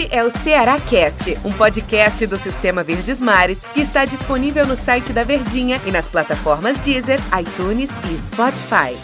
[0.00, 4.74] Este é o Ceará Cast, um podcast do Sistema Verdes Mares que está disponível no
[4.74, 8.96] site da Verdinha e nas plataformas Deezer, iTunes e Spotify.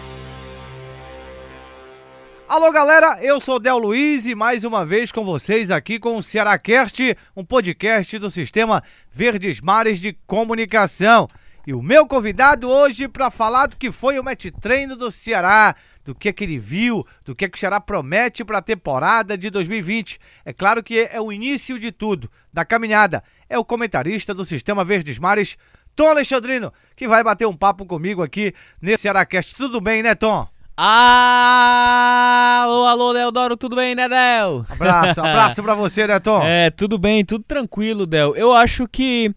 [2.48, 6.22] Alô galera, eu sou Del Luiz e mais uma vez com vocês aqui com o
[6.22, 8.82] Cearácast, um podcast do Sistema
[9.12, 11.28] Verdes Mares de Comunicação.
[11.66, 15.74] E o meu convidado hoje para falar do que foi o match treino do Ceará,
[16.04, 18.62] do que, é que ele viu, do que, é que o Ceará promete para a
[18.62, 20.20] temporada de 2020.
[20.44, 23.24] É claro que é o início de tudo, da caminhada.
[23.48, 25.58] É o comentarista do Sistema Verdes Mares,
[25.96, 29.56] Tom Alexandrino, que vai bater um papo comigo aqui nesse Cearácast.
[29.56, 30.46] Tudo bem, né, Tom?
[30.76, 34.64] Alô, alô, Deodoro, tudo bem, né, Del?
[34.68, 36.44] Abraço, abraço pra você, né, Tom?
[36.44, 38.36] É, tudo bem, tudo tranquilo, Del.
[38.36, 39.34] Eu acho que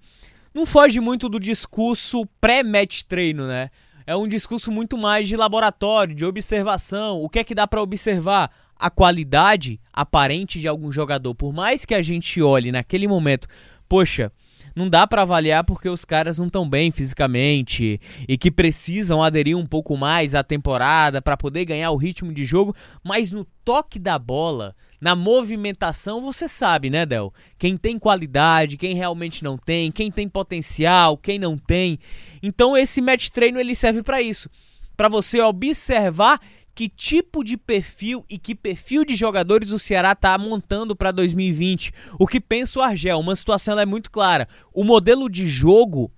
[0.59, 3.69] não foge muito do discurso pré-match treino, né?
[4.05, 7.21] É um discurso muito mais de laboratório, de observação.
[7.21, 8.51] O que é que dá para observar?
[8.75, 11.33] A qualidade aparente de algum jogador.
[11.33, 13.47] Por mais que a gente olhe naquele momento,
[13.87, 14.33] poxa,
[14.79, 19.57] não dá para avaliar porque os caras não estão bem fisicamente e que precisam aderir
[19.57, 23.99] um pouco mais à temporada para poder ganhar o ritmo de jogo, mas no toque
[23.99, 27.33] da bola, na movimentação, você sabe, né, Del?
[27.57, 31.99] Quem tem qualidade, quem realmente não tem, quem tem potencial, quem não tem.
[32.41, 34.49] Então esse match treino ele serve para isso,
[34.95, 36.39] para você observar
[36.73, 41.93] que tipo de perfil e que perfil de jogadores o Ceará está montando para 2020.
[42.17, 43.19] O que pensa o Argel?
[43.19, 44.47] Uma situação é muito clara.
[44.73, 46.11] O modelo de jogo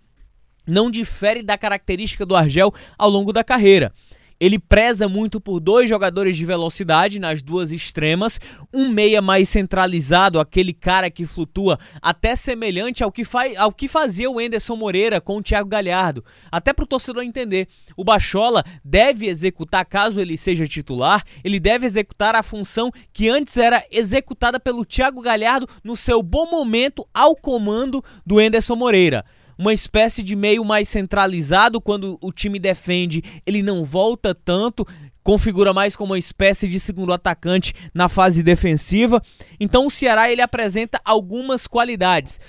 [0.68, 3.94] não difere da característica do Argel ao longo da carreira.
[4.42, 8.40] Ele preza muito por dois jogadores de velocidade nas duas extremas,
[8.74, 13.22] um meia mais centralizado, aquele cara que flutua, até semelhante ao que,
[13.56, 16.26] ao que fazia o Enderson Moreira com o Thiago Galhardo.
[16.52, 21.86] Até para o torcedor entender, o Bachola deve executar, caso ele seja titular, ele deve
[21.86, 27.36] executar a função que antes era executada pelo Thiago Galhardo no seu bom momento ao
[27.36, 29.24] comando do Enderson Moreira
[29.62, 34.88] uma espécie de meio mais centralizado quando o time defende, ele não volta tanto,
[35.22, 39.22] configura mais como uma espécie de segundo atacante na fase defensiva.
[39.60, 42.40] Então o Ceará ele apresenta algumas qualidades.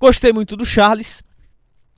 [0.00, 1.22] Gostei muito do Charles,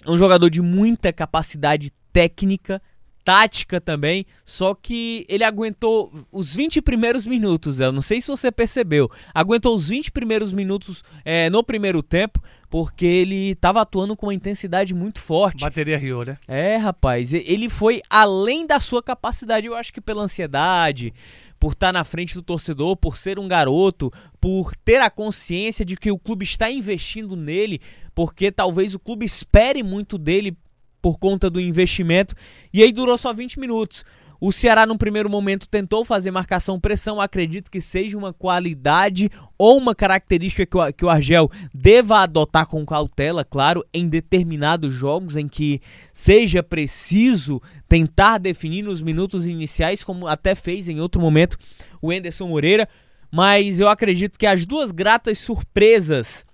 [0.06, 2.82] um jogador de muita capacidade técnica,
[3.24, 8.50] tática também, só que ele aguentou os 20 primeiros minutos, eu não sei se você
[8.50, 14.26] percebeu, aguentou os 20 primeiros minutos é, no primeiro tempo, porque ele estava atuando com
[14.26, 15.64] uma intensidade muito forte.
[15.64, 16.38] Bateria Rio, né?
[16.46, 21.12] É, rapaz, ele foi além da sua capacidade, eu acho que pela ansiedade,
[21.58, 25.96] por estar na frente do torcedor, por ser um garoto, por ter a consciência de
[25.96, 27.80] que o clube está investindo nele,
[28.14, 30.56] porque talvez o clube espere muito dele
[31.00, 32.34] por conta do investimento.
[32.72, 34.04] E aí durou só 20 minutos.
[34.40, 37.20] O Ceará, no primeiro momento, tentou fazer marcação-pressão.
[37.20, 42.66] Acredito que seja uma qualidade ou uma característica que o, que o Argel deva adotar
[42.66, 50.02] com cautela, claro, em determinados jogos em que seja preciso tentar definir nos minutos iniciais,
[50.02, 51.58] como até fez em outro momento
[52.00, 52.88] o Enderson Moreira.
[53.30, 56.46] Mas eu acredito que as duas gratas surpresas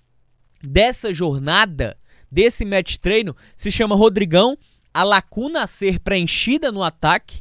[0.60, 1.96] dessa jornada
[2.36, 4.58] desse match treino se chama Rodrigão,
[4.92, 7.40] a lacuna a ser preenchida no ataque,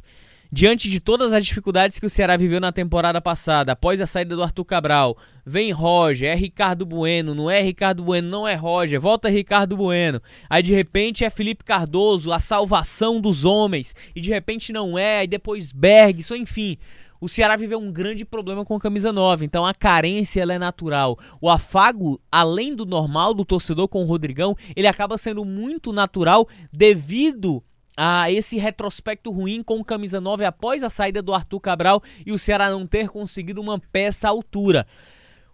[0.50, 4.34] diante de todas as dificuldades que o Ceará viveu na temporada passada, após a saída
[4.34, 5.18] do Arthur Cabral.
[5.44, 10.22] Vem Roger, é Ricardo Bueno, não é Ricardo Bueno, não é Roger, volta Ricardo Bueno.
[10.48, 15.18] Aí de repente é Felipe Cardoso, a salvação dos homens, e de repente não é,
[15.18, 16.78] aí depois Bergson, enfim
[17.20, 20.58] o Ceará viveu um grande problema com a camisa 9, então a carência ela é
[20.58, 21.18] natural.
[21.40, 26.48] O afago, além do normal do torcedor com o Rodrigão, ele acaba sendo muito natural
[26.72, 27.62] devido
[27.96, 32.38] a esse retrospecto ruim com camisa 9 após a saída do Arthur Cabral e o
[32.38, 34.86] Ceará não ter conseguido uma peça à altura.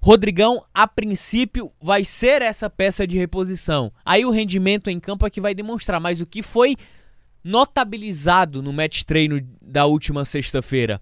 [0.00, 3.92] Rodrigão, a princípio, vai ser essa peça de reposição.
[4.04, 6.76] Aí o rendimento em campo é que vai demonstrar, mas o que foi
[7.44, 11.00] notabilizado no match treino da última sexta-feira?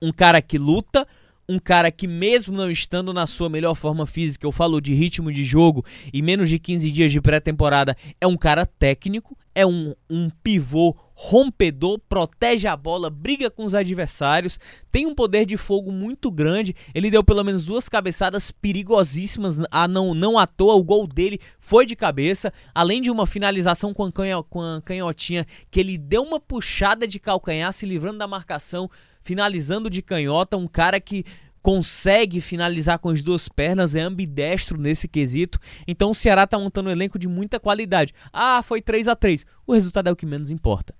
[0.00, 1.06] Um cara que luta,
[1.48, 5.32] um cara que, mesmo não estando na sua melhor forma física, eu falo de ritmo
[5.32, 9.94] de jogo e menos de 15 dias de pré-temporada, é um cara técnico, é um,
[10.10, 14.58] um pivô rompedor, protege a bola, briga com os adversários,
[14.90, 16.74] tem um poder de fogo muito grande.
[16.92, 20.74] Ele deu pelo menos duas cabeçadas perigosíssimas, a não, não à toa.
[20.74, 24.82] O gol dele foi de cabeça, além de uma finalização com a, canho, com a
[24.82, 28.90] canhotinha, que ele deu uma puxada de calcanhar, se livrando da marcação
[29.24, 31.24] finalizando de canhota, um cara que
[31.62, 35.58] consegue finalizar com as duas pernas, é ambidestro nesse quesito.
[35.88, 38.12] Então o Ceará está montando um elenco de muita qualidade.
[38.30, 40.94] Ah, foi 3 a 3 O resultado é o que menos importa.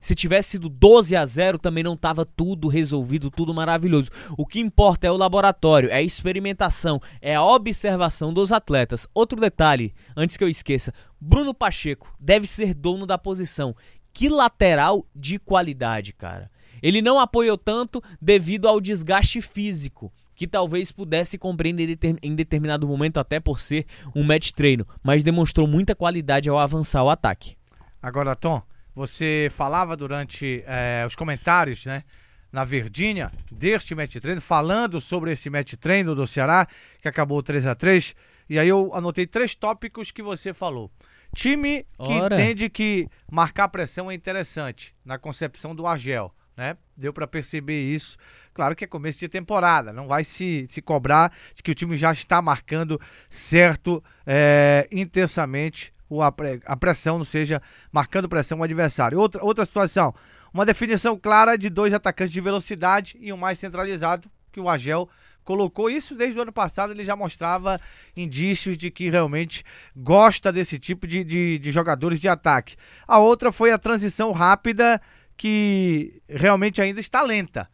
[0.00, 4.10] Se tivesse sido 12 a 0 também não tava tudo resolvido, tudo maravilhoso.
[4.36, 9.08] O que importa é o laboratório, é a experimentação, é a observação dos atletas.
[9.14, 13.74] Outro detalhe, antes que eu esqueça, Bruno Pacheco deve ser dono da posição.
[14.12, 16.50] Que lateral de qualidade, cara.
[16.86, 22.34] Ele não apoiou tanto devido ao desgaste físico, que talvez pudesse compreender em deter- em
[22.34, 27.10] determinado momento até por ser um match treino, mas demonstrou muita qualidade ao avançar o
[27.10, 27.56] ataque.
[28.00, 28.62] Agora, Tom,
[28.94, 32.04] você falava durante eh, os comentários, né?
[32.52, 36.68] Na Verdinha, deste match treino, falando sobre esse match treino do Ceará,
[37.02, 38.14] que acabou 3 a 3
[38.48, 40.88] E aí eu anotei três tópicos que você falou.
[41.34, 42.36] Time que Ora.
[42.40, 46.76] entende que marcar pressão é interessante, na concepção do Argel, né?
[46.96, 48.16] Deu pra perceber isso.
[48.54, 51.96] Claro que é começo de temporada, não vai se, se cobrar de que o time
[51.96, 52.98] já está marcando
[53.28, 56.32] certo, eh, intensamente o, a,
[56.64, 57.60] a pressão, não seja
[57.92, 59.18] marcando pressão ao adversário.
[59.18, 60.14] Outra, outra situação,
[60.54, 65.06] uma definição clara de dois atacantes de velocidade e um mais centralizado, que o Agel
[65.44, 67.80] colocou isso desde o ano passado, ele já mostrava
[68.16, 69.64] indícios de que realmente
[69.94, 72.74] gosta desse tipo de, de, de jogadores de ataque.
[73.06, 75.00] A outra foi a transição rápida,
[75.36, 77.68] que realmente ainda está lenta.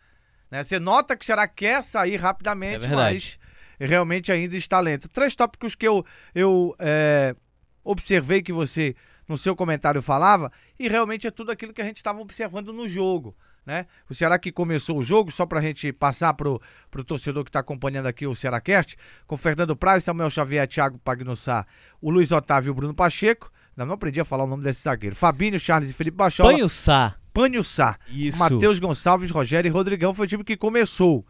[0.51, 0.65] né?
[0.65, 3.39] Você nota que o Ceará quer sair rapidamente, É mas
[3.79, 5.09] realmente ainda está lento.
[5.09, 6.05] Três tópicos que eu,
[6.35, 7.35] eu é,
[7.85, 8.95] observei que você,
[9.29, 12.87] no seu comentário, falava, e realmente é tudo aquilo que a gente estava observando no
[12.89, 13.35] jogo.
[13.65, 13.87] Né?
[14.11, 16.61] O Ceará que começou o jogo, só para a gente passar pro,
[16.91, 21.65] pro torcedor que está acompanhando aqui o Cearacast, com Fernando Praz, Samuel Xavier, Thiago Pagnussá,
[22.01, 23.53] o Luiz Otávio e o Bruno Pacheco.
[23.77, 25.15] Não, não aprendi a falar o nome desse zagueiro.
[25.15, 26.51] Fabinho, Charles e Felipe Bachola.
[26.69, 27.15] Sá.
[27.33, 27.99] Panho Sá.
[28.09, 28.39] Isso.
[28.39, 31.27] Matheus Gonçalves, Rogério e Rodrigão foi o time que começou.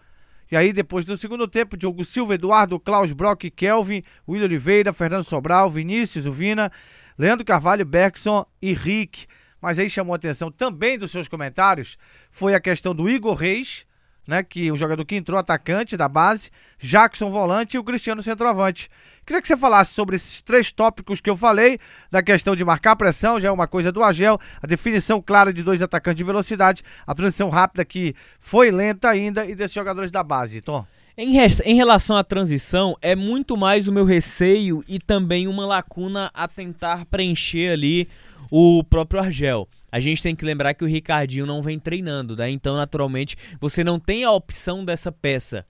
[0.51, 5.25] E aí, depois do segundo tempo, Diogo Silva, Eduardo, Klaus Brock, Kelvin, William Oliveira, Fernando
[5.25, 6.71] Sobral, Vinícius, o Vina,
[7.17, 9.27] Leandro Carvalho, Bergson e Rick.
[9.63, 11.97] Mas aí chamou a atenção também dos seus comentários
[12.33, 13.87] foi a questão do Igor Reis,
[14.27, 18.91] né, que um jogador que entrou atacante da base, Jackson volante e o Cristiano centroavante.
[19.25, 21.79] Queria que você falasse sobre esses três tópicos que eu falei,
[22.11, 25.63] da questão de marcar pressão, já é uma coisa do Agel, a definição clara de
[25.63, 30.25] dois atacantes de velocidade, a transição rápida que foi lenta ainda e desses jogadores da
[30.25, 30.85] base, Tom.
[31.17, 36.31] Em, em relação à transição, é muito mais o meu receio e também uma lacuna
[36.35, 38.09] a tentar preencher ali
[38.51, 39.69] o próprio Argel.
[39.93, 42.49] A gente tem que lembrar que o Ricardinho não vem treinando, né?
[42.49, 45.67] Então, naturalmente, você não tem a opção dessa peça.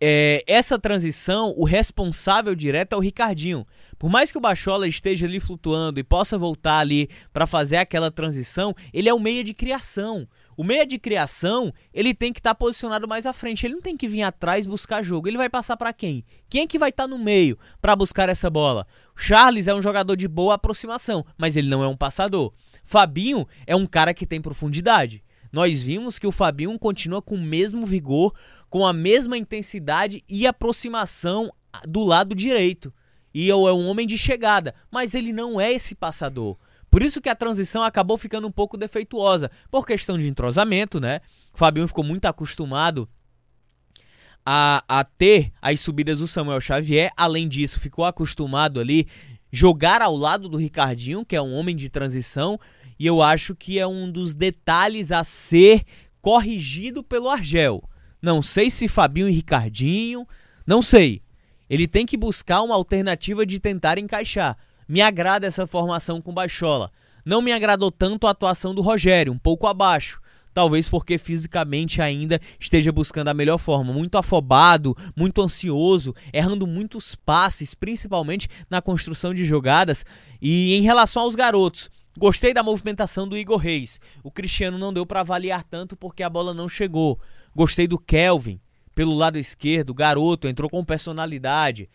[0.00, 3.66] É, essa transição, o responsável direto é o Ricardinho.
[3.98, 8.10] Por mais que o Bachola esteja ali flutuando e possa voltar ali para fazer aquela
[8.10, 10.26] transição, ele é o meia de criação.
[10.56, 13.66] O meia de criação, ele tem que estar posicionado mais à frente.
[13.66, 15.28] Ele não tem que vir atrás buscar jogo.
[15.28, 16.24] Ele vai passar para quem?
[16.48, 18.86] Quem é que vai estar no meio para buscar essa bola?
[19.14, 22.54] O Charles é um jogador de boa aproximação, mas ele não é um passador.
[22.90, 25.22] Fabinho é um cara que tem profundidade.
[25.52, 28.34] Nós vimos que o Fabinho continua com o mesmo vigor,
[28.68, 31.52] com a mesma intensidade e aproximação
[31.86, 32.92] do lado direito.
[33.32, 36.56] E é um homem de chegada, mas ele não é esse passador.
[36.90, 41.20] Por isso que a transição acabou ficando um pouco defeituosa, por questão de entrosamento, né?
[41.54, 43.08] O Fabinho ficou muito acostumado
[44.44, 47.12] a, a ter as subidas do Samuel Xavier.
[47.16, 49.06] Além disso, ficou acostumado ali
[49.52, 52.58] jogar ao lado do Ricardinho, que é um homem de transição.
[53.00, 55.84] E eu acho que é um dos detalhes a ser
[56.20, 57.82] corrigido pelo Argel.
[58.20, 60.28] Não sei se Fabinho e Ricardinho,
[60.66, 61.22] não sei.
[61.70, 64.54] Ele tem que buscar uma alternativa de tentar encaixar.
[64.86, 66.92] Me agrada essa formação com Bachola.
[67.24, 70.20] Não me agradou tanto a atuação do Rogério, um pouco abaixo.
[70.52, 73.94] Talvez porque fisicamente ainda esteja buscando a melhor forma.
[73.94, 80.04] Muito afobado, muito ansioso, errando muitos passes, principalmente na construção de jogadas.
[80.42, 81.88] E em relação aos garotos,
[82.20, 83.98] gostei da movimentação do Igor Reis.
[84.22, 87.18] O Cristiano não deu para avaliar tanto porque a bola não chegou.
[87.56, 88.60] Gostei do Kelvin,
[88.94, 91.88] pelo lado esquerdo, garoto, entrou com personalidade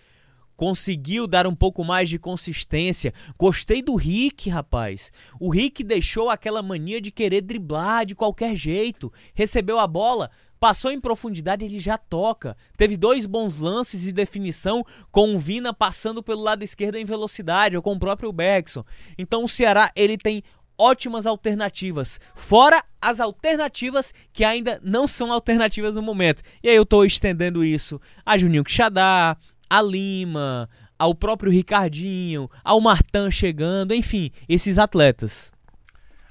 [0.55, 3.13] conseguiu dar um pouco mais de consistência.
[3.37, 5.11] Gostei do Rick, rapaz.
[5.39, 9.11] O Rick deixou aquela mania de querer driblar de qualquer jeito.
[9.33, 12.55] Recebeu a bola, passou em profundidade, ele já toca.
[12.77, 17.75] Teve dois bons lances de definição com o Vina passando pelo lado esquerdo em velocidade,
[17.75, 18.83] ou com o próprio Bergson.
[19.17, 20.43] Então o Ceará, ele tem
[20.77, 26.43] ótimas alternativas, fora as alternativas que ainda não são alternativas no momento.
[26.61, 29.37] E aí eu tô estendendo isso a Juninho Quixadá,
[29.69, 35.51] a Lima, ao próprio Ricardinho, ao Martan chegando, enfim, esses atletas.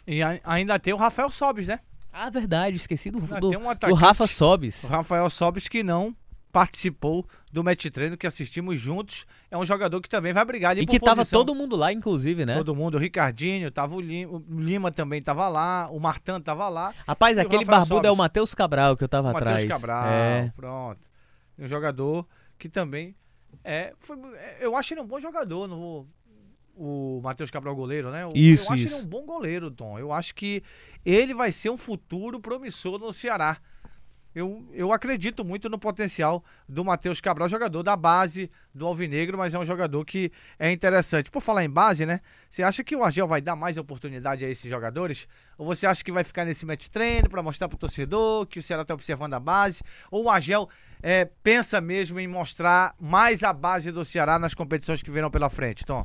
[0.06, 1.80] E ainda tem o Rafael Sobes, né?
[2.16, 4.84] Ah, verdade, esqueci do, Ah, do, um do Rafa O Sobis.
[4.84, 6.14] Rafael Sobes que não
[6.52, 9.26] participou do match treino que assistimos juntos.
[9.50, 11.40] É um jogador que também vai brigar ali E que tava posição.
[11.44, 12.54] todo mundo lá, inclusive, né?
[12.56, 16.68] Todo mundo, o Ricardinho, tava o Lima, o Lima também tava lá, o Martan tava
[16.68, 16.94] lá.
[17.08, 18.18] Rapaz, aquele barbudo é o Sobis.
[18.18, 19.62] Matheus Cabral que eu tava o atrás.
[19.62, 20.52] Matheus Cabral, É.
[20.54, 21.00] pronto.
[21.58, 22.24] Um jogador
[22.56, 23.16] que também
[23.64, 26.06] é, foi- é, eu acho ele um bom jogador, não vou-
[26.76, 28.26] o Matheus Cabral goleiro, né?
[28.26, 28.96] O- Isso, eu acho isso.
[28.96, 29.98] ele um bom goleiro, Tom.
[29.98, 30.62] Eu acho que
[31.04, 33.58] ele vai ser um futuro promissor no Ceará.
[34.34, 39.54] Eu, eu acredito muito no potencial do Matheus Cabral, jogador da base do Alvinegro, mas
[39.54, 41.30] é um jogador que é interessante.
[41.30, 42.20] Por falar em base, né?
[42.50, 45.28] Você acha que o Argel vai dar mais oportunidade a esses jogadores?
[45.56, 48.62] Ou você acha que vai ficar nesse match treino para mostrar pro torcedor que o
[48.64, 49.84] Ceará tá observando a base?
[50.10, 50.68] Ou o Argel
[51.00, 55.48] é, pensa mesmo em mostrar mais a base do Ceará nas competições que virão pela
[55.48, 56.04] frente, Tom?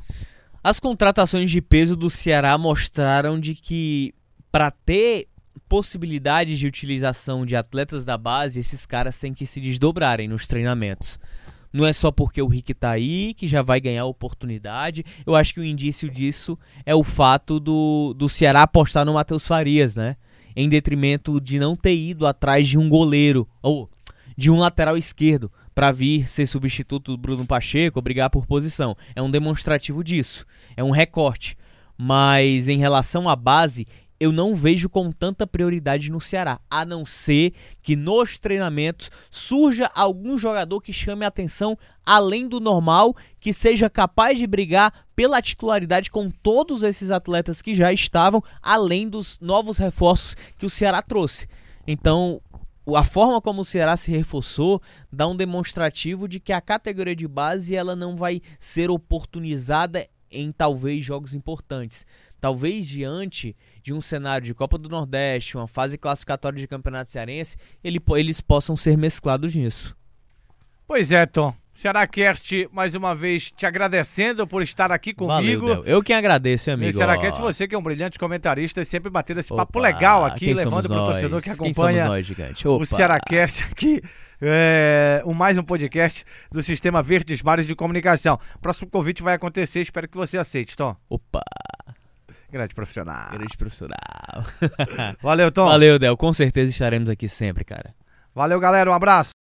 [0.62, 4.14] As contratações de peso do Ceará mostraram de que
[4.52, 5.26] para ter
[5.66, 11.18] possibilidades de utilização de atletas da base, esses caras têm que se desdobrarem nos treinamentos.
[11.72, 15.04] Não é só porque o Rick tá aí que já vai ganhar oportunidade.
[15.24, 19.46] Eu acho que o indício disso é o fato do, do Ceará apostar no Matheus
[19.46, 20.16] Farias, né?
[20.54, 23.88] Em detrimento de não ter ido atrás de um goleiro ou
[24.36, 25.50] de um lateral esquerdo
[25.80, 28.94] para vir ser substituto do Bruno Pacheco, brigar por posição.
[29.16, 30.44] É um demonstrativo disso.
[30.76, 31.56] É um recorte.
[31.96, 33.86] Mas em relação à base,
[34.20, 39.90] eu não vejo com tanta prioridade no Ceará, a não ser que nos treinamentos surja
[39.94, 45.40] algum jogador que chame a atenção além do normal, que seja capaz de brigar pela
[45.40, 51.00] titularidade com todos esses atletas que já estavam, além dos novos reforços que o Ceará
[51.00, 51.48] trouxe.
[51.86, 52.42] Então,
[52.96, 54.80] a forma como o Ceará se reforçou
[55.12, 60.52] dá um demonstrativo de que a categoria de base ela não vai ser oportunizada em
[60.52, 62.06] talvez jogos importantes.
[62.40, 67.56] Talvez diante de um cenário de Copa do Nordeste, uma fase classificatória de Campeonato Cearense,
[67.84, 69.94] ele eles possam ser mesclados nisso.
[70.86, 71.54] Pois é, Tom.
[71.80, 75.66] Ceará Cast, mais uma vez, te agradecendo por estar aqui comigo.
[75.66, 75.94] Valeu, Del.
[75.94, 76.86] Eu quem agradeço, amigo.
[76.86, 77.20] Nesse Ceará Ó.
[77.20, 80.52] Cast, você que é um brilhante comentarista e sempre batendo esse Opa, papo legal aqui,
[80.52, 82.28] levando para o torcedor que acompanha nós,
[82.64, 82.84] o Opa.
[82.84, 84.02] Cearacast aqui.
[84.42, 88.38] É, um, mais um podcast do Sistema Verdes Mares de Comunicação.
[88.60, 90.94] Próximo convite vai acontecer, espero que você aceite, Tom.
[91.08, 91.40] Opa,
[92.50, 93.30] Grande profissional.
[93.30, 93.96] grande profissional.
[95.22, 95.66] Valeu, Tom.
[95.66, 96.16] Valeu, Del.
[96.16, 97.94] Com certeza estaremos aqui sempre, cara.
[98.34, 98.90] Valeu, galera.
[98.90, 99.30] Um abraço.